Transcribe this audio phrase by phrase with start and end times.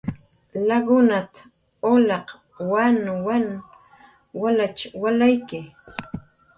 [0.67, 1.33] "Lakunat""
[1.93, 2.27] ulaq
[2.71, 3.45] wanwan
[4.41, 5.59] wals walayki"